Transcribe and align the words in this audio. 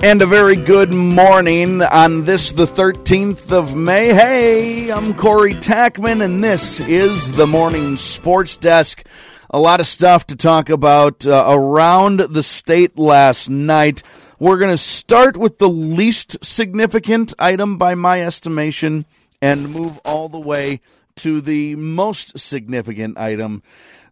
And 0.00 0.22
a 0.22 0.26
very 0.26 0.54
good 0.54 0.92
morning 0.92 1.82
on 1.82 2.22
this, 2.22 2.52
the 2.52 2.66
13th 2.66 3.50
of 3.50 3.74
May. 3.74 4.14
Hey, 4.14 4.92
I'm 4.92 5.12
Corey 5.12 5.54
Tackman, 5.54 6.22
and 6.24 6.42
this 6.42 6.78
is 6.78 7.32
the 7.32 7.48
Morning 7.48 7.96
Sports 7.96 8.56
Desk. 8.56 9.04
A 9.50 9.58
lot 9.58 9.80
of 9.80 9.88
stuff 9.88 10.24
to 10.28 10.36
talk 10.36 10.70
about 10.70 11.26
uh, 11.26 11.46
around 11.48 12.20
the 12.20 12.44
state 12.44 12.96
last 12.96 13.50
night. 13.50 14.04
We're 14.38 14.58
going 14.58 14.70
to 14.70 14.78
start 14.78 15.36
with 15.36 15.58
the 15.58 15.68
least 15.68 16.44
significant 16.44 17.34
item 17.36 17.76
by 17.76 17.96
my 17.96 18.22
estimation 18.22 19.04
and 19.42 19.68
move 19.68 19.98
all 20.04 20.28
the 20.28 20.38
way 20.38 20.80
to 21.16 21.40
the 21.40 21.74
most 21.74 22.38
significant 22.38 23.18
item 23.18 23.64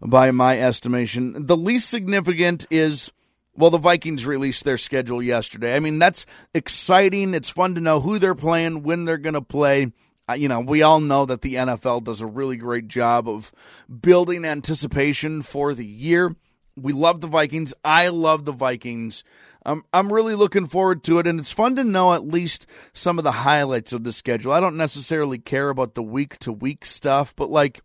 by 0.03 0.33
my 0.33 0.59
estimation. 0.59 1.47
The 1.47 1.57
least 1.57 1.89
significant 1.89 2.67
is 2.73 3.13
well, 3.57 3.71
the 3.71 3.79
Vikings 3.79 4.27
released 4.27 4.65
their 4.65 4.79
schedule 4.79 5.23
yesterday. 5.23 5.77
I 5.77 5.81
mean, 5.81 5.99
that's 5.99 6.27
exciting. 6.55 7.35
It's 7.35 7.51
fun 7.51 7.75
to 7.75 7.81
know 7.81 8.01
who 8.01 8.19
they're 8.19 8.35
playing, 8.35 8.83
when 8.83 9.05
they're 9.05 9.19
going 9.19 9.35
to 9.35 9.43
play. 9.43 9.93
You 10.35 10.49
know, 10.49 10.61
we 10.61 10.83
all 10.83 11.01
know 11.01 11.25
that 11.27 11.43
the 11.43 11.55
NFL 11.55 12.05
does 12.05 12.21
a 12.21 12.27
really 12.27 12.57
great 12.57 12.89
job 12.89 13.29
of 13.29 13.53
building 14.01 14.45
anticipation 14.45 15.43
for 15.43 15.73
the 15.73 15.87
year. 15.87 16.35
We 16.77 16.93
love 16.93 17.21
the 17.21 17.29
Vikings. 17.29 17.73
I 17.85 18.09
love 18.09 18.45
the 18.45 18.53
Vikings. 18.53 19.23
Um, 19.65 19.85
I'm 19.93 20.13
really 20.13 20.35
looking 20.35 20.67
forward 20.67 21.03
to 21.05 21.19
it, 21.19 21.27
and 21.27 21.41
it's 21.41 21.51
fun 21.51 21.75
to 21.77 21.85
know 21.85 22.13
at 22.13 22.27
least 22.27 22.67
some 22.93 23.19
of 23.19 23.25
the 23.25 23.33
highlights 23.33 23.93
of 23.93 24.05
the 24.05 24.13
schedule. 24.13 24.53
I 24.53 24.61
don't 24.61 24.77
necessarily 24.77 25.39
care 25.39 25.71
about 25.71 25.95
the 25.95 26.03
week 26.03 26.39
to 26.41 26.53
week 26.53 26.85
stuff, 26.85 27.35
but 27.35 27.51
like 27.51 27.83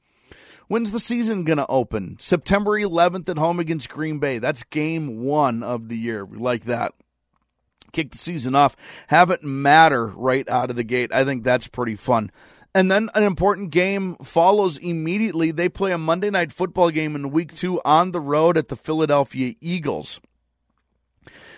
When's 0.72 0.94
the 0.94 1.02
season 1.02 1.44
going 1.44 1.58
to 1.58 1.68
open? 1.68 2.16
September 2.18 2.80
11th 2.80 3.28
at 3.28 3.38
home 3.38 3.60
against 3.60 3.90
Green 3.90 4.20
Bay. 4.20 4.40
That's 4.40 4.64
game 4.64 5.22
one 5.22 5.64
of 5.64 5.90
the 5.90 5.98
year. 5.98 6.24
We 6.24 6.38
like 6.38 6.64
that. 6.64 6.94
Kick 7.92 8.12
the 8.12 8.18
season 8.18 8.56
off. 8.56 8.78
Have 9.08 9.32
it 9.32 9.44
matter 9.44 10.08
right 10.08 10.48
out 10.48 10.70
of 10.70 10.78
the 10.78 10.86
gate. 10.86 11.12
I 11.14 11.26
think 11.26 11.44
that's 11.44 11.68
pretty 11.68 11.96
fun. 11.96 12.32
And 12.74 12.90
then 12.90 13.10
an 13.16 13.24
important 13.24 13.72
game 13.72 14.16
follows 14.24 14.78
immediately. 14.78 15.52
They 15.52 15.68
play 15.68 15.92
a 15.92 15.98
Monday 15.98 16.30
night 16.30 16.54
football 16.54 16.90
game 16.90 17.18
in 17.18 17.32
week 17.32 17.54
two 17.54 17.82
on 17.84 18.12
the 18.12 18.22
road 18.22 18.58
at 18.58 18.70
the 18.70 18.78
Philadelphia 18.78 19.56
Eagles. 19.60 20.22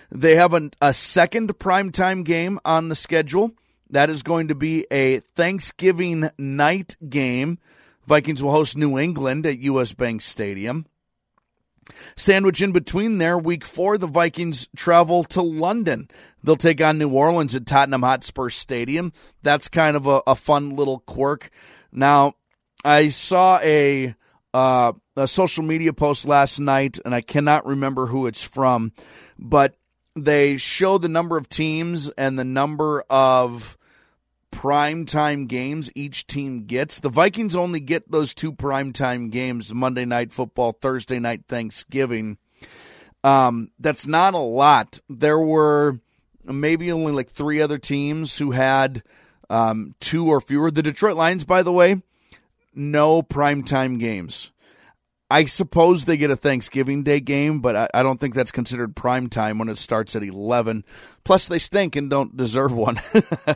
They 0.09 0.38
have 0.38 0.56
a, 0.56 0.72
a 0.81 0.91
second 0.91 1.59
primetime 1.59 2.23
game 2.23 2.59
on 2.66 2.89
the 2.89 2.95
schedule. 2.95 3.52
That 3.91 4.09
is 4.09 4.23
going 4.23 4.47
to 4.47 4.56
be 4.56 4.88
a 4.89 5.19
Thanksgiving 5.19 6.31
night 6.39 6.95
game 7.08 7.59
Vikings 8.06 8.44
will 8.44 8.52
host 8.52 8.78
New 8.78 8.98
England 8.98 9.46
at 9.46 9.59
US 9.59 9.94
Bank 9.94 10.22
Stadium. 10.22 10.86
Sandwich 12.16 12.62
in 12.62 12.72
between 12.72 13.18
there, 13.18 13.38
week 13.38 13.66
four, 13.66 13.98
the 13.98 14.08
Vikings 14.08 14.68
travel 14.76 15.23
to 15.26 15.42
London. 15.42 16.09
They'll 16.44 16.56
take 16.56 16.81
on 16.81 16.98
New 16.98 17.09
Orleans 17.09 17.56
at 17.56 17.66
Tottenham 17.66 18.04
Hotspur 18.04 18.50
Stadium. 18.50 19.12
That's 19.42 19.68
kind 19.68 19.98
of 19.98 20.08
a, 20.08 20.22
a 20.28 20.36
fun 20.36 20.76
little 20.76 21.00
quirk. 21.00 21.50
Now, 21.92 22.36
I 22.86 23.09
saw 23.09 23.59
a, 23.62 24.16
uh, 24.54 24.94
a 25.16 25.28
social 25.28 25.64
media 25.64 25.94
post 25.94 26.26
last 26.26 26.59
night, 26.59 27.00
and 27.04 27.14
I 27.14 27.22
cannot 27.22 27.66
remember 27.66 28.08
who 28.08 28.28
it's 28.28 28.44
from, 28.44 28.94
but 29.38 29.76
they 30.16 30.58
show 30.58 30.98
the 30.98 31.09
number 31.09 31.38
of 31.38 31.50
teams 31.50 32.09
and 32.09 32.38
the 32.38 32.46
number 32.46 33.04
of 33.09 33.78
primetime 34.54 35.48
games 35.48 35.92
each 35.96 36.28
team 36.28 36.66
gets. 36.66 37.00
The 37.00 37.09
Vikings 37.09 37.56
only 37.56 37.80
get 37.80 38.12
those 38.12 38.34
two 38.34 38.54
primetime 38.54 39.32
games 39.32 39.73
Monday 39.73 40.06
night 40.06 40.32
football, 40.32 40.72
Thursday 40.72 41.20
night 41.20 41.46
Thanksgiving. 41.48 42.38
Um, 43.24 43.72
that's 43.80 44.06
not 44.06 44.34
a 44.34 44.38
lot. 44.38 45.00
There 45.09 45.40
were 45.40 46.00
maybe 46.46 46.92
only 46.92 47.12
like 47.12 47.31
three 47.31 47.62
other 47.62 47.78
teams 47.78 48.38
who 48.38 48.52
had 48.52 49.03
um, 49.50 49.96
two 50.00 50.28
or 50.28 50.40
fewer. 50.40 50.72
The 50.72 50.84
Detroit 50.84 51.18
Lions, 51.18 51.44
by 51.44 51.63
the 51.63 51.72
way, 51.72 52.02
no 52.74 53.24
primetime 53.24 54.00
games. 54.00 54.52
I 55.33 55.45
suppose 55.45 56.05
they 56.05 56.17
get 56.17 56.29
a 56.29 56.35
Thanksgiving 56.35 57.01
Day 57.01 57.19
game, 57.19 57.59
but 57.59 57.75
I, 57.75 57.89
I, 57.91 58.03
don't 58.03 58.19
think 58.19 58.35
that's 58.35 58.51
considered 58.51 58.95
prime 58.95 59.29
time 59.29 59.57
when 59.57 59.67
it 59.67 59.79
starts 59.79 60.16
at 60.16 60.21
11. 60.21 60.85
Plus, 61.23 61.47
they 61.47 61.57
stink 61.57 61.95
and 61.95 62.07
don't 62.07 62.38
deserve 62.38 62.71
one. 62.71 62.99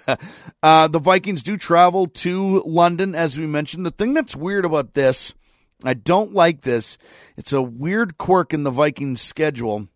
uh, 0.63 0.87
the 0.87 0.97
Vikings 0.97 1.43
do 1.43 1.55
travel 1.55 2.07
to 2.07 2.63
London, 2.65 3.13
as 3.13 3.37
we 3.37 3.45
mentioned. 3.45 3.85
The 3.85 3.91
thing 3.91 4.15
that's 4.15 4.35
weird 4.35 4.65
about 4.65 4.95
this, 4.95 5.35
I 5.83 5.93
don't 5.93 6.33
like 6.33 6.61
this, 6.61 6.97
it's 7.37 7.53
a 7.53 7.61
weird 7.61 8.17
quirk 8.17 8.55
in 8.55 8.63
the 8.63 8.71
Vikings 8.71 9.21
schedule. 9.21 9.87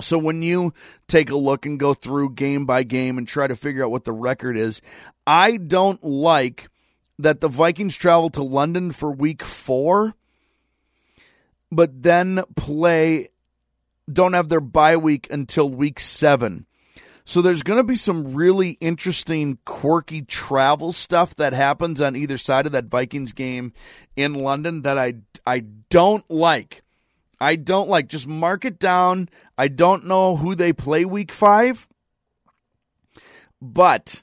So 0.00 0.18
when 0.18 0.42
you 0.42 0.74
take 1.06 1.30
a 1.30 1.36
look 1.36 1.64
and 1.64 1.78
go 1.78 1.94
through 1.94 2.34
game 2.34 2.66
by 2.66 2.82
game 2.82 3.18
and 3.18 3.28
try 3.28 3.46
to 3.46 3.54
figure 3.54 3.84
out 3.84 3.92
what 3.92 4.04
the 4.04 4.12
record 4.12 4.56
is, 4.56 4.80
I 5.24 5.58
don't 5.58 6.02
like 6.02 6.68
that 7.20 7.40
the 7.40 7.46
Vikings 7.46 7.94
travel 7.94 8.30
to 8.30 8.42
London 8.42 8.90
for 8.90 9.12
week 9.12 9.44
four 9.44 10.16
but 11.70 12.02
then 12.02 12.42
play 12.56 13.28
don't 14.10 14.32
have 14.32 14.48
their 14.48 14.60
bye 14.60 14.96
week 14.96 15.28
until 15.30 15.68
week 15.68 16.00
seven. 16.00 16.66
So 17.24 17.42
there's 17.42 17.62
going 17.62 17.76
to 17.76 17.84
be 17.84 17.96
some 17.96 18.32
really 18.32 18.70
interesting, 18.80 19.58
quirky 19.66 20.22
travel 20.22 20.92
stuff 20.92 21.36
that 21.36 21.52
happens 21.52 22.00
on 22.00 22.16
either 22.16 22.38
side 22.38 22.64
of 22.64 22.72
that 22.72 22.86
Vikings 22.86 23.34
game 23.34 23.74
in 24.16 24.32
London 24.32 24.82
that 24.82 24.96
I 24.96 25.14
I 25.46 25.64
don't 25.90 26.24
like. 26.30 26.82
I 27.38 27.56
don't 27.56 27.88
like. 27.88 28.08
Just 28.08 28.26
mark 28.26 28.64
it 28.64 28.78
down. 28.78 29.28
I 29.58 29.68
don't 29.68 30.06
know 30.06 30.36
who 30.36 30.54
they 30.54 30.72
play 30.72 31.04
week 31.04 31.30
five, 31.30 31.86
but 33.60 34.22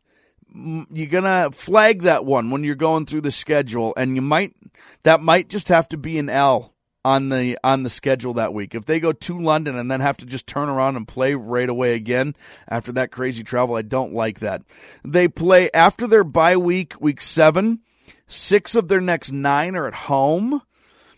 you're 0.52 1.06
gonna 1.06 1.52
flag 1.52 2.02
that 2.02 2.26
one 2.26 2.50
when 2.50 2.64
you're 2.64 2.76
going 2.76 3.06
through 3.06 3.22
the 3.22 3.32
schedule, 3.32 3.94
and 3.96 4.16
you 4.16 4.22
might 4.24 4.56
that 5.04 5.22
might 5.22 5.48
just 5.48 5.68
have 5.68 5.88
to 5.90 5.98
be 5.98 6.18
an 6.18 6.30
L 6.30 6.75
on 7.06 7.30
the 7.30 7.56
on 7.64 7.84
the 7.84 7.90
schedule 7.90 8.34
that 8.34 8.54
week. 8.54 8.74
If 8.74 8.86
they 8.86 9.00
go 9.00 9.14
to 9.14 9.40
London 9.40 9.78
and 9.78 9.92
then 9.92 10.02
have 10.02 10.18
to 10.18 10.26
just 10.26 10.48
turn 10.48 10.70
around 10.70 10.96
and 10.96 11.08
play 11.08 11.36
right 11.36 11.70
away 11.70 11.94
again 11.94 12.36
after 12.68 12.92
that 12.94 13.12
crazy 13.12 13.44
travel, 13.44 13.76
I 13.76 13.84
don't 13.84 14.14
like 14.14 14.40
that. 14.40 14.64
They 15.04 15.28
play 15.28 15.70
after 15.72 16.08
their 16.08 16.24
bye 16.24 16.58
week, 16.58 17.00
week 17.00 17.22
7. 17.22 17.80
6 18.28 18.76
of 18.76 18.88
their 18.88 19.02
next 19.02 19.32
9 19.32 19.76
are 19.76 19.88
at 19.88 19.94
home, 19.94 20.64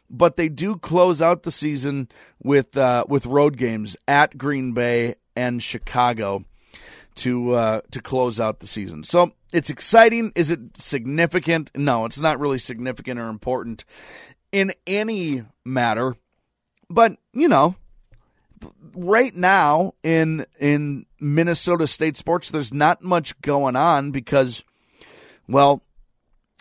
but 0.09 0.35
they 0.35 0.49
do 0.49 0.75
close 0.75 1.21
out 1.21 1.43
the 1.43 1.51
season 1.51 2.09
with 2.43 2.75
uh, 2.75 3.05
with 3.07 3.25
road 3.25 3.55
games 3.55 3.95
at 4.09 4.37
Green 4.37 4.73
Bay 4.73 5.15
and 5.37 5.63
Chicago 5.63 6.43
to 7.15 7.53
uh, 7.53 7.81
to 7.91 8.01
close 8.01 8.41
out 8.41 8.59
the 8.59 8.67
season. 8.67 9.05
So 9.05 9.31
it's 9.53 9.69
exciting. 9.69 10.33
Is 10.35 10.51
it 10.51 10.59
significant? 10.75 11.71
No, 11.75 12.03
it's 12.03 12.19
not 12.19 12.41
really 12.41 12.59
significant 12.59 13.21
or 13.21 13.29
important 13.29 13.85
in 14.57 14.73
any 14.87 15.43
matter. 15.63 16.15
But, 16.89 17.17
you 17.31 17.47
know, 17.47 17.75
right 18.95 19.35
now 19.35 19.93
in 20.01 20.47
in 20.59 21.05
Minnesota 21.19 21.85
state 21.85 22.17
sports 22.17 22.49
there's 22.49 22.73
not 22.73 23.03
much 23.03 23.39
going 23.41 23.75
on 23.75 24.09
because 24.09 24.63
well 25.47 25.83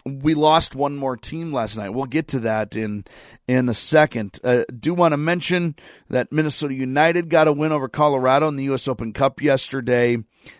we 0.06 0.34
lost 0.34 0.76
one 0.76 0.96
more 0.96 1.16
team 1.16 1.52
last 1.52 1.76
night. 1.76 1.90
We'll 1.90 2.06
get 2.06 2.28
to 2.28 2.40
that 2.40 2.76
in 2.76 3.04
in 3.48 3.68
a 3.68 3.74
second. 3.74 4.38
Uh, 4.42 4.62
do 4.78 4.94
want 4.94 5.12
to 5.12 5.16
mention 5.16 5.74
that 6.08 6.30
Minnesota 6.30 6.74
United 6.74 7.28
got 7.28 7.48
a 7.48 7.52
win 7.52 7.72
over 7.72 7.88
Colorado 7.88 8.46
in 8.46 8.56
the 8.56 8.64
U.S. 8.64 8.86
Open 8.86 9.12
Cup 9.12 9.42
yesterday. 9.42 10.18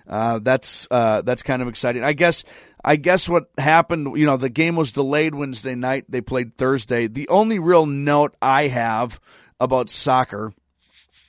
Uh, 0.09 0.41
that's 0.41 0.89
uh, 0.91 1.23
that's 1.23 1.45
kind 1.45 1.63
of 1.63 1.69
exciting. 1.69 2.03
I 2.03 2.13
guess 2.13 2.43
I 2.85 2.97
guess 2.97 3.29
what 3.29 3.45
happened. 3.57 4.19
You 4.19 4.27
know, 4.27 4.37
the 4.37 4.51
game 4.51 4.75
was 4.75 4.91
delayed 4.91 5.35
Wednesday 5.35 5.77
night. 5.77 6.07
They 6.09 6.21
played 6.21 6.59
Thursday. 6.59 7.07
The 7.07 7.29
only 7.29 7.61
real 7.61 7.87
note 7.87 8.37
I 8.43 8.67
have 8.67 9.21
about 9.61 9.91
soccer 9.91 10.53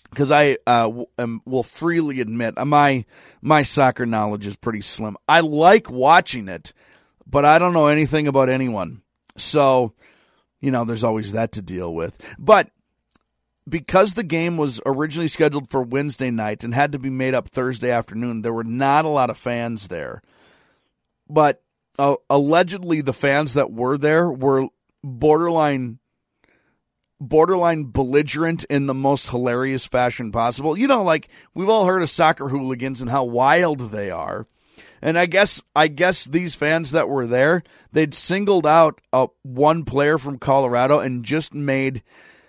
because 0.10 0.32
I 0.32 0.58
uh, 0.66 1.04
am, 1.20 1.42
will 1.46 1.64
freely 1.64 2.20
admit 2.20 2.56
my 2.66 3.06
my 3.42 3.62
soccer 3.62 4.08
knowledge 4.08 4.48
is 4.48 4.56
pretty 4.56 4.82
slim. 4.82 5.18
I 5.28 5.42
like 5.42 5.92
watching 5.92 6.48
it 6.48 6.74
but 7.30 7.46
I 7.46 7.60
don't 7.60 7.74
know 7.74 7.88
anything 7.88 8.28
about 8.28 8.50
anyone. 8.50 9.02
So, 9.36 9.94
you 10.60 10.72
know, 10.72 10.86
there's 10.86 11.04
always 11.04 11.34
that 11.34 11.52
to 11.54 11.62
deal 11.62 11.94
with. 11.94 12.18
But 12.40 12.72
because 13.68 14.14
the 14.14 14.24
game 14.24 14.58
was 14.58 14.80
originally 14.86 15.28
scheduled 15.28 15.70
for 15.70 15.82
Wednesday 15.82 16.32
night 16.32 16.64
and 16.64 16.74
had 16.74 16.92
to 16.94 17.00
be 17.00 17.10
made 17.10 17.34
up 17.34 17.50
Thursday 17.50 17.92
afternoon, 17.92 18.42
there 18.42 18.54
were 18.54 18.64
not 18.64 19.06
a 19.06 19.10
lot 19.10 19.30
of 19.30 19.38
fans 19.38 19.90
there. 19.90 20.22
But 21.30 21.62
uh, 22.00 22.16
allegedly, 22.30 23.02
the 23.02 23.14
fans 23.14 23.54
that 23.56 23.72
were 23.72 23.98
there 23.98 24.30
were 24.30 24.68
borderline 25.04 26.00
borderline 27.20 27.86
belligerent 27.86 28.64
in 28.66 28.86
the 28.86 28.94
most 28.94 29.30
hilarious 29.30 29.88
fashion 29.88 30.32
possible. 30.32 30.78
You 30.78 30.88
know, 30.88 31.04
like 31.04 31.30
we've 31.54 31.70
all 31.70 31.86
heard 31.86 32.04
of 32.04 32.10
soccer 32.10 32.48
hooligans 32.50 33.02
and 33.02 33.10
how 33.10 33.24
wild 33.24 33.90
they 33.92 34.12
are. 34.12 34.48
And 35.02 35.18
I 35.18 35.26
guess 35.26 35.62
I 35.76 35.88
guess 35.88 36.26
these 36.26 36.56
fans 36.56 36.92
that 36.92 37.10
were 37.10 37.28
there, 37.28 37.64
they'd 37.92 38.14
singled 38.14 38.66
out 38.66 39.00
uh, 39.14 39.28
one 39.44 39.86
player 39.86 40.18
from 40.18 40.40
Colorado 40.40 41.00
and 41.00 41.24
just 41.24 41.54
made 41.54 42.04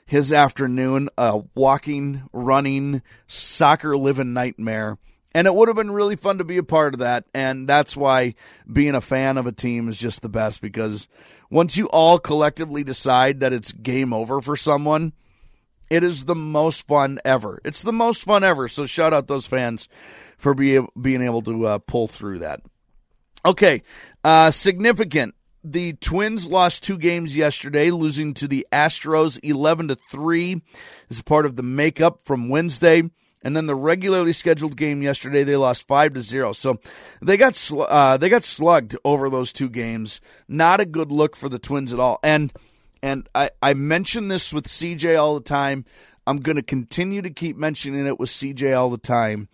his 0.07 0.33
afternoon 0.33 1.11
a 1.19 1.43
walking, 1.55 2.23
running, 2.33 3.03
soccer 3.27 3.97
living 3.97 4.33
nightmare. 4.33 4.97
And 5.33 5.47
it 5.47 5.55
would 5.55 5.69
have 5.69 5.77
been 5.77 5.91
really 5.91 6.17
fun 6.17 6.39
to 6.39 6.45
be 6.45 6.57
a 6.57 6.63
part 6.63 6.95
of 6.95 7.01
that. 7.01 7.25
And 7.35 7.69
that's 7.69 7.95
why 7.95 8.35
being 8.71 8.95
a 8.95 9.03
fan 9.03 9.37
of 9.37 9.47
a 9.47 9.53
team 9.53 9.89
is 9.89 9.99
just 9.99 10.23
the 10.23 10.29
best 10.31 10.63
because 10.63 11.07
once 11.51 11.77
you 11.77 11.89
all 11.91 12.19
collectively 12.19 12.83
decide 12.83 13.41
that 13.41 13.53
it's 13.53 13.73
game 13.73 14.15
over 14.15 14.41
for 14.41 14.57
someone, 14.57 15.13
it 15.91 16.03
is 16.03 16.25
the 16.25 16.35
most 16.35 16.87
fun 16.87 17.19
ever. 17.25 17.61
It's 17.65 17.83
the 17.83 17.93
most 17.93 18.23
fun 18.23 18.45
ever. 18.45 18.69
So 18.69 18.87
shout 18.87 19.13
out 19.13 19.27
those 19.27 19.47
fans 19.47 19.89
for 20.37 20.55
be, 20.55 20.81
being 21.01 21.23
able 21.23 21.43
to 21.43 21.67
uh, 21.67 21.79
pull 21.79 22.09
through 22.09 22.41
that. 22.41 22.63
Okay, 23.45 23.83
uh, 24.25 24.51
significant. 24.51 25.35
The 25.65 25.95
Twins 25.95 26.47
lost 26.47 26.83
two 26.83 26.97
games 26.97 27.37
yesterday, 27.37 27.91
losing 27.91 28.33
to 28.35 28.49
the 28.49 28.67
Astros 28.73 29.39
eleven 29.43 29.89
to 29.89 29.97
three, 30.11 30.63
as 31.11 31.21
part 31.23 31.47
of 31.47 31.57
the 31.57 31.63
makeup 31.63 32.21
from 32.25 32.49
Wednesday. 32.49 33.11
And 33.43 33.57
then 33.57 33.67
the 33.67 33.75
regularly 33.77 34.33
scheduled 34.33 34.77
game 34.77 35.01
yesterday, 35.01 35.45
they 35.45 35.57
lost 35.57 35.87
five 35.87 36.15
to 36.15 36.23
zero. 36.23 36.53
So 36.53 36.81
they 37.23 37.37
got 37.37 37.55
sl- 37.55 37.83
uh, 37.83 38.17
they 38.17 38.29
got 38.29 38.43
slugged 38.43 38.97
over 39.05 39.31
those 39.31 39.53
two 39.53 39.69
games. 39.69 40.21
Not 40.49 40.81
a 40.81 40.85
good 40.85 41.13
look 41.13 41.37
for 41.37 41.49
the 41.49 41.61
Twins 41.61 41.93
at 41.93 42.01
all. 42.01 42.19
And 42.23 42.53
and 43.03 43.29
I 43.35 43.51
I 43.63 43.75
mention 43.75 44.29
this 44.29 44.53
with 44.53 44.67
CJ 44.67 45.19
all 45.19 45.35
the 45.35 45.45
time. 45.45 45.85
I'm 46.27 46.41
going 46.41 46.57
to 46.57 46.63
continue 46.63 47.23
to 47.23 47.31
keep 47.31 47.57
mentioning 47.57 48.07
it 48.07 48.19
with 48.19 48.29
CJ 48.29 48.77
all 48.77 48.91
the 48.91 48.99
time. 48.99 49.49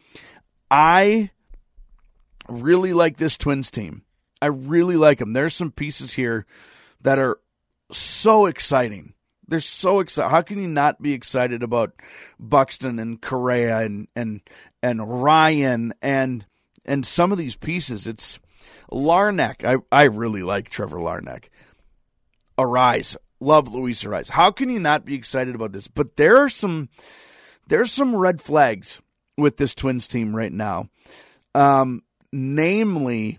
I 0.71 1.31
really 2.49 2.93
like 2.93 3.17
this 3.17 3.37
Twins 3.39 3.71
team. 3.71 4.03
I 4.43 4.47
really 4.47 4.97
like 4.97 5.19
them. 5.19 5.33
There's 5.33 5.55
some 5.55 5.71
pieces 5.71 6.13
here 6.13 6.47
that 7.03 7.19
are 7.19 7.39
so 7.93 8.47
exciting. 8.47 9.15
They're 9.47 9.61
so 9.61 10.01
excited. 10.01 10.31
How 10.31 10.43
can 10.43 10.61
you 10.61 10.69
not 10.69 11.01
be 11.01 11.13
excited 11.13 11.63
about 11.63 11.93
Buxton 12.41 12.99
and 12.99 13.21
Correa 13.21 13.81
and 13.81 14.09
and 14.17 14.41
and 14.83 15.23
Ryan 15.23 15.93
and 16.03 16.47
and 16.85 17.07
some 17.07 17.31
of 17.31 17.39
these 17.39 17.57
pieces? 17.57 18.07
It's 18.07 18.41
Larnach. 18.91 19.65
I 19.65 19.77
I 19.97 20.05
really 20.05 20.43
like 20.43 20.71
Trevor 20.71 20.99
Larnach. 20.99 21.45
Arraez. 22.59 23.17
Love 23.45 23.73
Luis 23.73 24.03
Arraez. 24.05 24.31
How 24.31 24.51
can 24.51 24.69
you 24.71 24.81
not 24.81 25.05
be 25.05 25.15
excited 25.15 25.55
about 25.55 25.73
this? 25.73 25.89
But 25.89 26.17
there 26.17 26.37
are 26.39 26.49
some 26.49 26.89
there's 27.69 27.93
some 27.93 28.17
red 28.17 28.41
flags 28.41 29.01
with 29.37 29.57
this 29.57 29.75
Twins 29.75 30.09
team 30.09 30.35
right 30.35 30.53
now. 30.53 30.89
Um, 31.55 32.03
namely, 32.33 33.39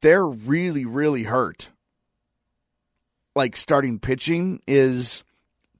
they're 0.00 0.26
really, 0.26 0.84
really 0.84 1.24
hurt 1.24 1.70
like 3.38 3.56
starting 3.56 4.00
pitching 4.00 4.60
is 4.66 5.24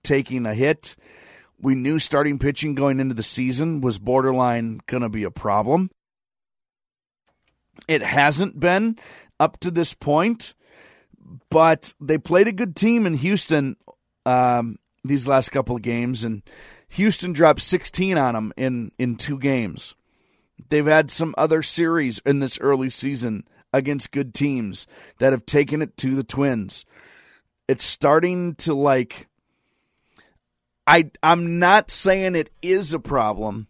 taking 0.04 0.46
a 0.46 0.54
hit. 0.54 0.96
We 1.60 1.74
knew 1.74 1.98
starting 1.98 2.38
pitching 2.38 2.76
going 2.76 3.00
into 3.00 3.14
the 3.14 3.22
season 3.22 3.80
was 3.80 3.98
borderline 3.98 4.80
going 4.86 5.02
to 5.02 5.08
be 5.08 5.24
a 5.24 5.30
problem. 5.30 5.90
It 7.88 8.02
hasn't 8.02 8.60
been 8.60 8.96
up 9.40 9.58
to 9.60 9.72
this 9.72 9.92
point, 9.92 10.54
but 11.50 11.94
they 12.00 12.18
played 12.18 12.48
a 12.48 12.52
good 12.52 12.76
team 12.76 13.06
in 13.06 13.14
Houston 13.14 13.76
um, 14.26 14.78
these 15.04 15.28
last 15.28 15.50
couple 15.50 15.76
of 15.76 15.82
games, 15.82 16.24
and 16.24 16.42
Houston 16.90 17.32
dropped 17.32 17.62
16 17.62 18.18
on 18.18 18.34
them 18.34 18.52
in, 18.56 18.92
in 18.98 19.16
two 19.16 19.38
games. 19.38 19.94
They've 20.68 20.86
had 20.86 21.10
some 21.10 21.34
other 21.38 21.62
series 21.62 22.18
in 22.20 22.40
this 22.40 22.58
early 22.60 22.90
season 22.90 23.44
against 23.72 24.12
good 24.12 24.34
teams 24.34 24.86
that 25.18 25.32
have 25.32 25.46
taken 25.46 25.82
it 25.82 25.96
to 25.98 26.14
the 26.14 26.24
Twins 26.24 26.84
it's 27.68 27.84
starting 27.84 28.54
to 28.56 28.74
like 28.74 29.28
I 30.86 31.10
I'm 31.22 31.58
not 31.58 31.90
saying 31.90 32.34
it 32.34 32.50
is 32.62 32.94
a 32.94 32.98
problem. 32.98 33.68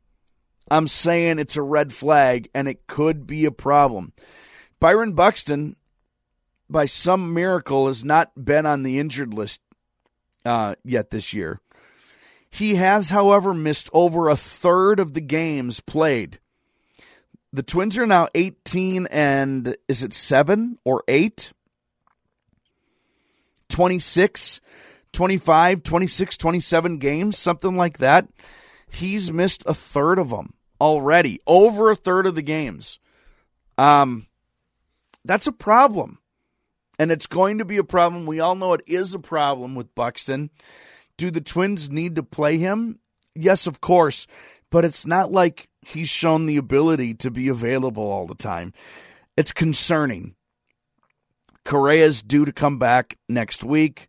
I'm 0.70 0.86
saying 0.86 1.38
it's 1.38 1.56
a 1.56 1.62
red 1.62 1.92
flag 1.92 2.48
and 2.54 2.68
it 2.68 2.86
could 2.86 3.26
be 3.26 3.44
a 3.44 3.50
problem. 3.50 4.12
Byron 4.78 5.14
Buxton, 5.14 5.76
by 6.70 6.86
some 6.86 7.34
miracle, 7.34 7.86
has 7.86 8.04
not 8.04 8.32
been 8.42 8.66
on 8.66 8.82
the 8.82 8.98
injured 8.98 9.34
list 9.34 9.60
uh, 10.44 10.74
yet 10.84 11.10
this 11.10 11.32
year. 11.32 11.60
He 12.50 12.76
has, 12.76 13.10
however, 13.10 13.52
missed 13.52 13.90
over 13.92 14.28
a 14.28 14.36
third 14.36 15.00
of 15.00 15.14
the 15.14 15.20
games 15.20 15.80
played. 15.80 16.40
The 17.52 17.62
Twins 17.62 17.96
are 17.98 18.06
now 18.06 18.28
18 18.34 19.06
and 19.06 19.76
is 19.86 20.02
it 20.02 20.12
7 20.12 20.78
or 20.84 21.02
8? 21.08 21.52
26, 23.68 24.60
25, 25.12 25.82
26, 25.82 26.36
27 26.36 26.98
games, 26.98 27.38
something 27.38 27.76
like 27.76 27.98
that. 27.98 28.28
He's 28.90 29.32
missed 29.32 29.62
a 29.66 29.74
third 29.74 30.18
of 30.18 30.30
them 30.30 30.54
already, 30.80 31.40
over 31.46 31.90
a 31.90 31.96
third 31.96 32.26
of 32.26 32.34
the 32.34 32.42
games. 32.42 32.98
Um, 33.76 34.26
that's 35.24 35.46
a 35.46 35.52
problem. 35.52 36.18
And 36.98 37.10
it's 37.10 37.26
going 37.26 37.58
to 37.58 37.64
be 37.64 37.76
a 37.76 37.84
problem. 37.84 38.26
We 38.26 38.40
all 38.40 38.54
know 38.54 38.72
it 38.72 38.82
is 38.86 39.14
a 39.14 39.18
problem 39.18 39.74
with 39.74 39.94
Buxton. 39.94 40.50
Do 41.16 41.30
the 41.30 41.40
Twins 41.40 41.90
need 41.90 42.16
to 42.16 42.22
play 42.22 42.58
him? 42.58 42.98
Yes, 43.34 43.66
of 43.66 43.80
course. 43.80 44.26
But 44.70 44.84
it's 44.84 45.06
not 45.06 45.32
like 45.32 45.68
he's 45.82 46.08
shown 46.08 46.46
the 46.46 46.56
ability 46.56 47.14
to 47.14 47.30
be 47.30 47.48
available 47.48 48.10
all 48.10 48.26
the 48.26 48.34
time. 48.34 48.72
It's 49.36 49.52
concerning. 49.52 50.34
Correa's 51.64 52.22
due 52.22 52.44
to 52.44 52.52
come 52.52 52.78
back 52.78 53.18
next 53.28 53.62
week. 53.62 54.08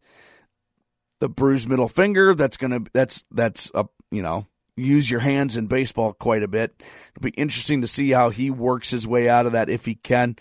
The 1.20 1.30
bruised 1.30 1.68
middle 1.68 1.90
finger, 1.90 2.34
that's 2.34 2.56
gonna 2.58 2.82
that's 2.94 3.26
that's 3.30 3.70
a 3.76 3.86
you 4.12 4.22
know, 4.22 4.48
use 4.76 5.10
your 5.10 5.20
hands 5.20 5.58
in 5.58 5.68
baseball 5.68 6.14
quite 6.14 6.44
a 6.44 6.48
bit. 6.48 6.82
It'll 7.16 7.30
be 7.30 7.30
interesting 7.32 7.82
to 7.82 7.88
see 7.88 8.12
how 8.12 8.30
he 8.30 8.50
works 8.50 8.92
his 8.92 9.08
way 9.08 9.30
out 9.30 9.46
of 9.46 9.52
that 9.52 9.70
if 9.70 9.86
he 9.86 9.96
can. 9.96 10.38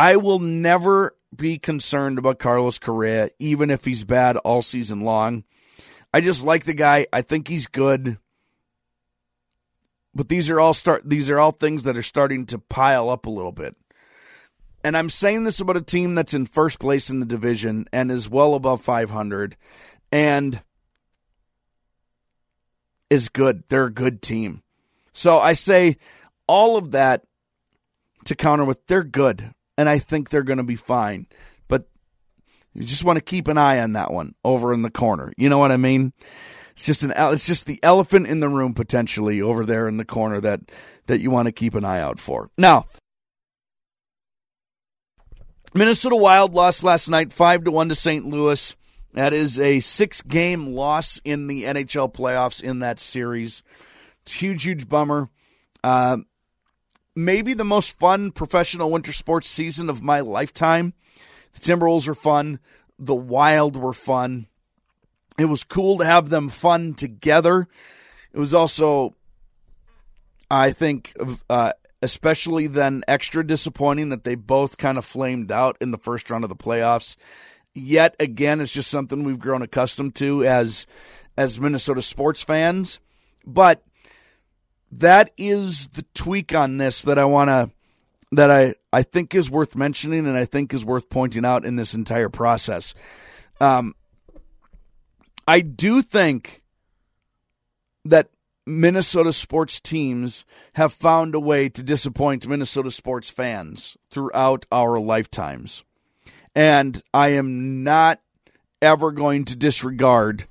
I 0.00 0.16
will 0.16 0.38
never 0.38 1.14
be 1.36 1.58
concerned 1.58 2.16
about 2.16 2.38
Carlos 2.38 2.78
Correa, 2.78 3.28
even 3.38 3.70
if 3.70 3.84
he's 3.84 4.02
bad 4.02 4.38
all 4.38 4.62
season 4.62 5.02
long. 5.02 5.44
I 6.14 6.22
just 6.22 6.42
like 6.42 6.64
the 6.64 6.72
guy. 6.72 7.06
I 7.12 7.20
think 7.20 7.48
he's 7.48 7.66
good. 7.66 8.16
But 10.14 10.30
these 10.30 10.48
are 10.48 10.58
all 10.58 10.72
start 10.72 11.02
these 11.04 11.30
are 11.30 11.38
all 11.38 11.50
things 11.50 11.82
that 11.82 11.98
are 11.98 12.02
starting 12.02 12.46
to 12.46 12.58
pile 12.58 13.10
up 13.10 13.26
a 13.26 13.30
little 13.30 13.52
bit 13.52 13.76
and 14.82 14.96
I'm 14.96 15.10
saying 15.10 15.44
this 15.44 15.60
about 15.60 15.76
a 15.76 15.82
team 15.82 16.14
that's 16.14 16.34
in 16.34 16.46
first 16.46 16.78
place 16.78 17.10
in 17.10 17.20
the 17.20 17.26
division 17.26 17.86
and 17.92 18.10
is 18.10 18.28
well 18.28 18.54
above 18.54 18.80
500 18.80 19.56
and 20.10 20.62
is 23.10 23.28
good. 23.28 23.64
They're 23.68 23.84
a 23.84 23.92
good 23.92 24.22
team. 24.22 24.62
So 25.12 25.38
I 25.38 25.52
say 25.52 25.98
all 26.46 26.76
of 26.76 26.92
that 26.92 27.24
to 28.24 28.34
counter 28.34 28.64
with 28.64 28.86
they're 28.86 29.04
good 29.04 29.52
and 29.76 29.88
I 29.88 29.98
think 29.98 30.30
they're 30.30 30.42
going 30.42 30.58
to 30.58 30.62
be 30.62 30.76
fine. 30.76 31.26
But 31.68 31.88
you 32.74 32.84
just 32.84 33.04
want 33.04 33.18
to 33.18 33.24
keep 33.24 33.48
an 33.48 33.58
eye 33.58 33.80
on 33.80 33.94
that 33.94 34.12
one 34.12 34.34
over 34.44 34.72
in 34.72 34.82
the 34.82 34.90
corner. 34.90 35.32
You 35.36 35.48
know 35.48 35.58
what 35.58 35.72
I 35.72 35.76
mean? 35.76 36.12
It's 36.72 36.84
just 36.84 37.02
an 37.02 37.12
it's 37.16 37.46
just 37.46 37.66
the 37.66 37.80
elephant 37.82 38.26
in 38.26 38.40
the 38.40 38.48
room 38.48 38.74
potentially 38.74 39.42
over 39.42 39.64
there 39.64 39.88
in 39.88 39.96
the 39.96 40.04
corner 40.04 40.40
that 40.40 40.60
that 41.06 41.20
you 41.20 41.30
want 41.30 41.46
to 41.46 41.52
keep 41.52 41.74
an 41.74 41.84
eye 41.84 42.00
out 42.00 42.18
for. 42.18 42.50
Now, 42.56 42.86
Minnesota 45.74 46.16
Wild 46.16 46.54
lost 46.54 46.82
last 46.82 47.08
night 47.08 47.32
5 47.32 47.64
to 47.64 47.70
1 47.70 47.88
to 47.90 47.94
St. 47.94 48.26
Louis. 48.26 48.74
That 49.12 49.32
is 49.32 49.58
a 49.58 49.80
six 49.80 50.22
game 50.22 50.68
loss 50.74 51.20
in 51.24 51.46
the 51.46 51.64
NHL 51.64 52.12
playoffs 52.12 52.62
in 52.62 52.78
that 52.80 53.00
series. 53.00 53.62
It's 54.22 54.32
a 54.32 54.36
huge, 54.36 54.62
huge 54.62 54.88
bummer. 54.88 55.28
Uh, 55.82 56.18
maybe 57.14 57.54
the 57.54 57.64
most 57.64 57.98
fun 57.98 58.30
professional 58.30 58.90
winter 58.90 59.12
sports 59.12 59.48
season 59.48 59.90
of 59.90 60.02
my 60.02 60.20
lifetime. 60.20 60.94
The 61.52 61.60
Timberwolves 61.60 62.06
were 62.06 62.14
fun. 62.14 62.60
The 62.98 63.14
Wild 63.14 63.76
were 63.76 63.92
fun. 63.92 64.46
It 65.38 65.46
was 65.46 65.64
cool 65.64 65.98
to 65.98 66.04
have 66.04 66.28
them 66.28 66.48
fun 66.48 66.94
together. 66.94 67.66
It 68.32 68.38
was 68.38 68.54
also, 68.54 69.14
I 70.50 70.70
think, 70.70 71.14
uh, 71.48 71.72
especially 72.02 72.66
then 72.66 73.02
extra 73.08 73.46
disappointing 73.46 74.10
that 74.10 74.24
they 74.24 74.34
both 74.34 74.78
kind 74.78 74.98
of 74.98 75.04
flamed 75.04 75.50
out 75.50 75.76
in 75.80 75.90
the 75.90 75.98
first 75.98 76.30
round 76.30 76.44
of 76.44 76.50
the 76.50 76.56
playoffs. 76.56 77.16
Yet 77.74 78.16
again, 78.18 78.60
it's 78.60 78.72
just 78.72 78.90
something 78.90 79.22
we've 79.22 79.38
grown 79.38 79.62
accustomed 79.62 80.14
to 80.16 80.44
as 80.44 80.86
as 81.36 81.60
Minnesota 81.60 82.02
sports 82.02 82.42
fans. 82.42 82.98
But 83.46 83.82
that 84.92 85.30
is 85.36 85.88
the 85.88 86.04
tweak 86.14 86.54
on 86.54 86.78
this 86.78 87.02
that 87.02 87.18
I 87.18 87.24
want 87.24 87.48
to 87.48 87.70
that 88.32 88.50
I 88.50 88.74
I 88.92 89.02
think 89.02 89.34
is 89.34 89.50
worth 89.50 89.76
mentioning 89.76 90.26
and 90.26 90.36
I 90.36 90.44
think 90.44 90.72
is 90.72 90.84
worth 90.84 91.08
pointing 91.10 91.44
out 91.44 91.64
in 91.64 91.76
this 91.76 91.94
entire 91.94 92.28
process. 92.28 92.94
Um, 93.60 93.94
I 95.46 95.60
do 95.60 96.02
think 96.02 96.62
that 98.04 98.30
Minnesota 98.66 99.32
sports 99.32 99.80
teams 99.80 100.44
have 100.74 100.92
found 100.92 101.34
a 101.34 101.40
way 101.40 101.68
to 101.68 101.82
disappoint 101.82 102.46
Minnesota 102.46 102.90
sports 102.90 103.30
fans 103.30 103.96
throughout 104.10 104.64
our 104.70 105.00
lifetimes. 105.00 105.84
And 106.54 107.02
I 107.12 107.30
am 107.30 107.82
not 107.82 108.20
ever 108.80 109.12
going 109.12 109.44
to 109.46 109.56
disregard 109.56 110.46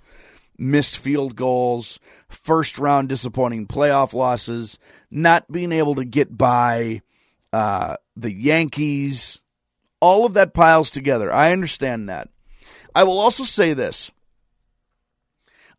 missed 0.58 0.98
field 0.98 1.36
goals, 1.36 2.00
first 2.30 2.78
round 2.78 3.10
disappointing 3.10 3.68
playoff 3.68 4.14
losses, 4.14 4.78
not 5.12 5.52
being 5.52 5.72
able 5.72 5.96
to 5.96 6.06
get 6.06 6.38
by 6.38 7.02
uh, 7.52 7.98
the 8.16 8.34
Yankees. 8.34 9.42
All 10.00 10.26
of 10.26 10.34
that 10.36 10.54
piles 10.54 10.92
together. 10.92 11.34
I 11.34 11.52
understand 11.52 12.08
that. 12.08 12.30
I 12.96 13.04
will 13.04 13.20
also 13.20 13.44
say 13.44 13.74
this 13.74 14.12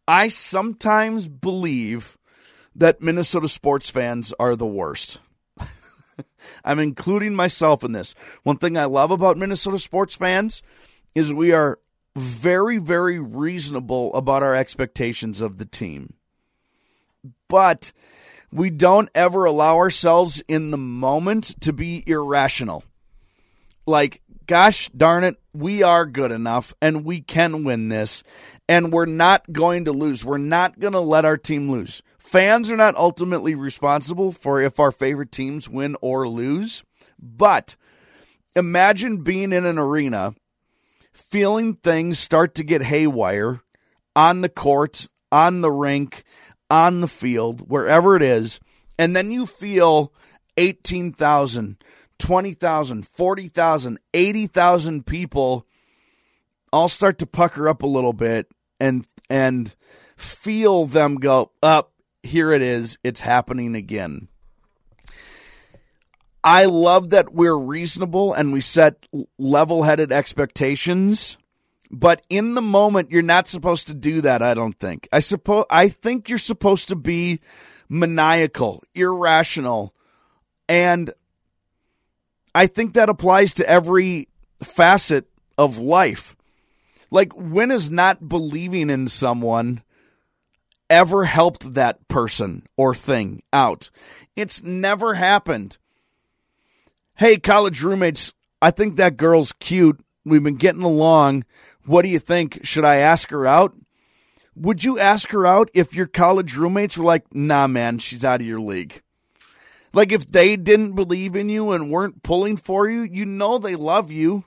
I 0.07 0.28
sometimes 0.28 1.28
believe 1.28 2.19
that 2.75 3.00
Minnesota 3.00 3.49
sports 3.49 3.90
fans 3.90 4.35
are 4.38 4.57
the 4.57 4.66
worst. 4.66 5.19
I'm 6.64 6.78
including 6.78 7.35
myself 7.35 7.85
in 7.85 7.92
this. 7.92 8.14
One 8.42 8.57
thing 8.57 8.76
I 8.76 8.85
love 8.85 9.11
about 9.11 9.37
Minnesota 9.37 9.78
sports 9.78 10.16
fans 10.16 10.62
is 11.14 11.33
we 11.33 11.52
are 11.52 11.78
very, 12.16 12.78
very 12.78 13.19
reasonable 13.19 14.12
about 14.14 14.42
our 14.42 14.54
expectations 14.54 15.40
of 15.40 15.59
the 15.59 15.64
team. 15.64 16.14
But 17.48 17.92
we 18.52 18.70
don't 18.70 19.08
ever 19.14 19.44
allow 19.44 19.76
ourselves 19.76 20.42
in 20.48 20.70
the 20.70 20.78
moment 20.78 21.60
to 21.60 21.72
be 21.72 22.02
irrational. 22.06 22.84
Like, 23.86 24.22
gosh 24.46 24.88
darn 24.90 25.24
it, 25.24 25.36
we 25.52 25.82
are 25.82 26.06
good 26.06 26.32
enough 26.32 26.74
and 26.80 27.04
we 27.04 27.20
can 27.20 27.64
win 27.64 27.88
this. 27.88 28.22
And 28.68 28.92
we're 28.92 29.06
not 29.06 29.52
going 29.52 29.86
to 29.86 29.92
lose. 29.92 30.24
We're 30.24 30.38
not 30.38 30.78
going 30.78 30.92
to 30.92 31.00
let 31.00 31.24
our 31.24 31.36
team 31.36 31.70
lose. 31.70 32.02
Fans 32.18 32.70
are 32.70 32.76
not 32.76 32.96
ultimately 32.96 33.54
responsible 33.54 34.32
for 34.32 34.60
if 34.60 34.78
our 34.78 34.92
favorite 34.92 35.32
teams 35.32 35.68
win 35.68 35.96
or 36.00 36.28
lose. 36.28 36.84
But 37.18 37.76
imagine 38.54 39.22
being 39.22 39.52
in 39.52 39.66
an 39.66 39.78
arena 39.78 40.34
feeling 41.12 41.74
things 41.74 42.18
start 42.18 42.54
to 42.56 42.64
get 42.64 42.82
haywire 42.82 43.60
on 44.14 44.40
the 44.40 44.48
court, 44.48 45.08
on 45.32 45.60
the 45.60 45.70
rink, 45.70 46.24
on 46.70 47.00
the 47.00 47.08
field, 47.08 47.68
wherever 47.68 48.16
it 48.16 48.22
is, 48.22 48.60
and 48.98 49.14
then 49.16 49.30
you 49.30 49.46
feel 49.46 50.12
18,000, 50.56 51.76
20,000, 52.18 53.06
40,000, 53.06 53.98
80,000 54.14 55.06
people 55.06 55.66
all 56.72 56.88
start 56.88 57.18
to 57.18 57.26
pucker 57.26 57.68
up 57.68 57.82
a 57.82 57.86
little 57.86 58.12
bit 58.12 58.46
and 58.78 59.06
and 59.28 59.74
feel 60.16 60.86
them 60.86 61.16
go 61.16 61.50
up 61.62 61.92
here 62.22 62.52
it 62.52 62.62
is 62.62 62.96
it's 63.02 63.20
happening 63.20 63.74
again 63.74 64.28
I 66.42 66.64
love 66.64 67.10
that 67.10 67.34
we're 67.34 67.56
reasonable 67.56 68.32
and 68.32 68.52
we 68.52 68.62
set 68.62 69.06
level 69.38 69.82
headed 69.82 70.10
expectations. 70.10 71.36
But 71.90 72.25
in 72.28 72.54
the 72.54 72.62
moment, 72.62 73.11
you're 73.11 73.23
not 73.23 73.49
supposed 73.49 73.88
to 73.88 73.94
do 73.94 74.20
that, 74.20 74.42
I 74.42 74.54
don't 74.54 74.78
think. 74.78 75.09
I 75.12 75.20
suppose 75.20 75.64
I 75.70 75.88
think 75.88 76.28
you're 76.28 76.38
supposed 76.38 76.88
to 76.88 76.97
be 76.97 77.40
maniacal, 77.88 78.85
irrational, 78.94 79.94
and 80.68 81.12
I 82.54 82.66
think 82.68 82.94
that 82.94 83.09
applies 83.09 83.54
to 83.54 83.68
every 83.68 84.28
facet 84.62 85.26
of 85.59 85.78
life. 85.78 86.37
Like 87.11 87.32
when 87.32 87.73
is 87.73 87.90
not 87.90 88.28
believing 88.28 88.88
in 88.88 89.09
someone 89.09 89.82
ever 90.88 91.25
helped 91.25 91.75
that 91.75 92.06
person 92.06 92.66
or 92.76 92.94
thing 92.94 93.42
out? 93.52 93.90
It's 94.37 94.62
never 94.62 95.14
happened 95.14 95.78
hey, 97.20 97.37
college 97.37 97.82
roommates, 97.82 98.32
I 98.62 98.70
think 98.70 98.97
that 98.97 99.18
girl's 99.18 99.52
cute. 99.52 100.00
We've 100.25 100.42
been 100.42 100.56
getting 100.56 100.82
along. 100.82 101.44
What 101.87 102.02
do 102.02 102.08
you 102.08 102.18
think? 102.18 102.60
Should 102.62 102.84
I 102.84 102.96
ask 102.96 103.30
her 103.30 103.46
out? 103.46 103.75
Would 104.54 104.84
you 104.84 104.99
ask 104.99 105.30
her 105.30 105.46
out 105.46 105.70
if 105.75 105.94
your 105.94 106.06
college 106.06 106.56
roommates 106.56 106.99
were 106.99 107.04
like, 107.04 107.34
nah, 107.34 107.66
man, 107.66 107.99
she's 107.99 108.25
out 108.25 108.40
of 108.40 108.46
your 108.46 108.60
league? 108.60 109.02
Like 109.92 110.12
if 110.12 110.26
they 110.26 110.56
didn't 110.56 110.92
believe 110.92 111.34
in 111.34 111.49
you 111.49 111.72
and 111.72 111.90
weren't 111.90 112.22
pulling 112.22 112.56
for 112.56 112.88
you, 112.88 113.02
you 113.02 113.25
know 113.25 113.58
they 113.58 113.75
love 113.75 114.12
you. 114.12 114.44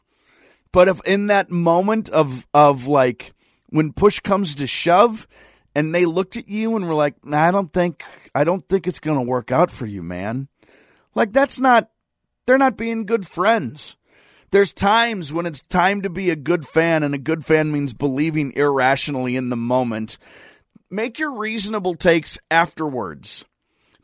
But 0.71 0.87
if 0.87 1.01
in 1.05 1.27
that 1.27 1.51
moment 1.51 2.09
of 2.09 2.47
of 2.53 2.87
like 2.87 3.33
when 3.69 3.93
push 3.93 4.19
comes 4.19 4.55
to 4.55 4.67
shove 4.67 5.27
and 5.75 5.93
they 5.93 6.05
looked 6.05 6.37
at 6.37 6.47
you 6.47 6.75
and 6.75 6.87
were 6.87 6.93
like, 6.93 7.15
I 7.31 7.51
don't 7.51 7.73
think 7.73 8.03
I 8.33 8.43
don't 8.43 8.67
think 8.67 8.87
it's 8.87 8.99
gonna 8.99 9.21
work 9.21 9.51
out 9.51 9.69
for 9.69 9.85
you, 9.85 10.01
man. 10.01 10.47
Like 11.13 11.33
that's 11.33 11.59
not 11.59 11.89
they're 12.45 12.57
not 12.57 12.77
being 12.77 13.05
good 13.05 13.27
friends. 13.27 13.95
There's 14.53 14.71
times 14.71 15.33
when 15.33 15.47
it's 15.47 15.63
time 15.63 16.03
to 16.03 16.11
be 16.11 16.29
a 16.29 16.35
good 16.35 16.67
fan, 16.67 17.01
and 17.01 17.15
a 17.15 17.17
good 17.17 17.43
fan 17.43 17.71
means 17.71 17.95
believing 17.95 18.53
irrationally 18.55 19.35
in 19.35 19.49
the 19.49 19.55
moment. 19.55 20.19
Make 20.91 21.17
your 21.17 21.33
reasonable 21.33 21.95
takes 21.95 22.37
afterwards. 22.51 23.45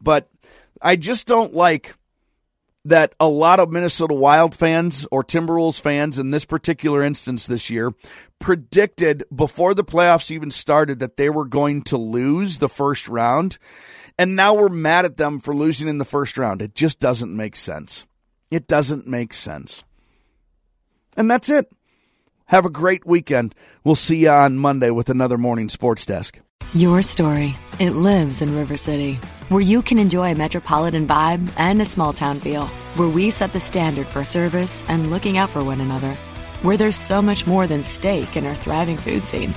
But 0.02 0.28
I 0.82 0.96
just 0.96 1.28
don't 1.28 1.54
like 1.54 1.96
that 2.84 3.14
a 3.20 3.28
lot 3.28 3.60
of 3.60 3.70
Minnesota 3.70 4.16
Wild 4.16 4.56
fans 4.56 5.06
or 5.12 5.24
Timberwolves 5.24 5.80
fans 5.80 6.18
in 6.18 6.32
this 6.32 6.46
particular 6.46 7.04
instance 7.04 7.46
this 7.46 7.70
year 7.70 7.92
predicted 8.40 9.26
before 9.32 9.76
the 9.76 9.84
playoffs 9.84 10.32
even 10.32 10.50
started 10.50 10.98
that 10.98 11.16
they 11.16 11.30
were 11.30 11.46
going 11.46 11.84
to 11.84 11.98
lose 11.98 12.58
the 12.58 12.70
first 12.70 13.08
round. 13.08 13.60
And 14.18 14.36
now 14.36 14.56
we're 14.56 14.70
mad 14.70 15.06
at 15.06 15.18
them 15.18 15.40
for 15.40 15.56
losing 15.56 15.88
in 15.88 16.00
the 16.00 16.06
first 16.06 16.40
round. 16.40 16.64
It 16.64 16.74
just 16.74 17.00
doesn't 17.00 17.38
make 17.38 17.56
sense. 17.56 18.08
It 18.50 18.68
doesn't 18.68 19.06
make 19.06 19.36
sense. 19.36 19.84
And 21.18 21.30
that's 21.30 21.50
it. 21.50 21.72
Have 22.46 22.66
a 22.66 22.70
great 22.70 23.06
weekend. 23.06 23.54
We'll 23.84 23.96
see 23.96 24.18
you 24.18 24.30
on 24.30 24.58
Monday 24.58 24.90
with 24.90 25.10
another 25.10 25.38
morning 25.38 25.70
sports 25.70 26.06
desk. 26.06 26.40
Your 26.74 27.02
story. 27.02 27.56
It 27.80 27.92
lives 27.92 28.42
in 28.42 28.56
River 28.56 28.78
City, 28.78 29.16
where 29.50 29.62
you 29.62 29.82
can 29.82 29.98
enjoy 29.98 30.32
a 30.32 30.36
metropolitan 30.36 31.08
vibe 31.08 31.52
and 31.58 31.82
a 31.82 31.86
small 31.86 32.14
town 32.14 32.40
feel, 32.40 32.68
where 32.96 33.10
we 33.10 33.30
set 33.30 33.54
the 33.54 33.60
standard 33.60 34.06
for 34.06 34.24
service 34.24 34.84
and 34.88 35.10
looking 35.10 35.38
out 35.38 35.50
for 35.50 35.64
one 35.64 35.82
another, 35.82 36.14
where 36.62 36.78
there's 36.78 36.96
so 36.96 37.22
much 37.22 37.48
more 37.48 37.68
than 37.68 37.84
steak 37.84 38.36
in 38.36 38.46
our 38.46 38.56
thriving 38.56 38.98
food 38.98 39.24
scene. 39.24 39.54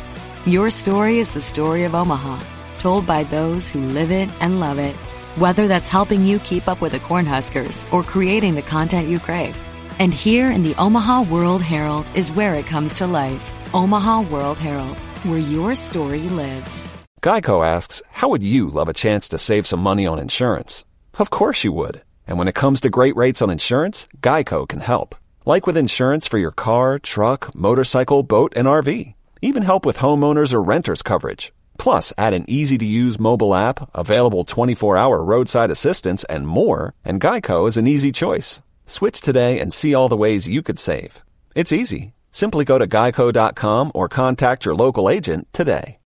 Your 0.47 0.71
story 0.71 1.19
is 1.19 1.35
the 1.35 1.41
story 1.41 1.85
of 1.85 1.95
Omaha, 1.95 2.43
told 2.79 3.07
by 3.07 3.25
those 3.25 3.71
who 3.71 3.81
live 3.81 4.11
it 4.11 4.29
and 4.41 4.61
love 4.61 4.79
it. 4.79 4.95
Whether 5.37 5.67
that's 5.67 5.89
helping 5.89 6.27
you 6.27 6.39
keep 6.41 6.69
up 6.69 6.81
with 6.81 6.93
the 6.93 6.99
Cornhuskers 6.99 7.91
or 7.93 8.03
creating 8.03 8.55
the 8.55 8.63
content 8.63 9.09
you 9.09 9.19
crave. 9.19 9.57
And 10.03 10.13
here 10.13 10.51
in 10.51 10.65
the 10.65 10.75
Omaha 10.79 11.23
World 11.31 11.63
Herald 11.63 12.11
is 12.17 12.33
where 12.33 12.57
it 12.57 12.67
comes 12.67 12.93
to 12.95 13.07
life. 13.07 13.45
Omaha 13.73 14.23
World 14.23 14.59
Herald, 14.59 14.99
where 15.23 15.39
your 15.39 15.77
story 15.77 16.23
lives. 16.23 16.83
Geico 17.21 17.65
asks, 17.65 18.03
How 18.11 18.29
would 18.31 18.43
you 18.43 18.69
love 18.69 18.89
a 18.89 19.01
chance 19.05 19.29
to 19.29 19.39
save 19.39 19.65
some 19.65 19.79
money 19.79 20.05
on 20.05 20.19
insurance? 20.19 20.85
Of 21.21 21.31
course 21.31 21.63
you 21.63 21.71
would. 21.75 22.03
And 22.27 22.37
when 22.37 22.49
it 22.49 22.57
comes 22.57 22.81
to 22.81 22.91
great 22.91 23.15
rates 23.15 23.41
on 23.43 23.49
insurance, 23.51 24.09
Geico 24.21 24.69
can 24.69 24.81
help. 24.81 25.15
Like 25.45 25.69
with 25.69 25.77
insurance 25.77 26.27
for 26.27 26.37
your 26.37 26.51
car, 26.51 26.99
truck, 26.99 27.55
motorcycle, 27.55 28.25
boat, 28.25 28.55
and 28.57 28.67
RV. 28.67 29.15
Even 29.41 29.63
help 29.63 29.87
with 29.87 29.99
homeowners 29.99 30.53
or 30.53 30.65
renters 30.65 31.03
coverage. 31.03 31.53
Plus, 31.79 32.13
add 32.19 32.35
an 32.35 32.45
easy 32.49 32.77
to 32.77 32.85
use 32.85 33.21
mobile 33.21 33.55
app, 33.55 33.89
available 33.95 34.43
24 34.43 34.97
hour 34.97 35.23
roadside 35.23 35.71
assistance, 35.71 36.25
and 36.25 36.49
more, 36.49 36.93
and 37.05 37.21
Geico 37.21 37.69
is 37.69 37.77
an 37.77 37.87
easy 37.87 38.11
choice. 38.11 38.63
Switch 38.93 39.21
today 39.21 39.59
and 39.59 39.73
see 39.73 39.95
all 39.95 40.09
the 40.09 40.17
ways 40.17 40.49
you 40.49 40.63
could 40.63 40.79
save. 40.79 41.23
It's 41.57 41.73
easy. 41.73 42.13
Simply 42.31 42.65
go 42.65 42.79
to 42.79 42.87
geico.com 42.87 43.91
or 43.95 44.09
contact 44.09 44.65
your 44.65 44.75
local 44.75 45.09
agent 45.09 45.49
today. 45.53 45.99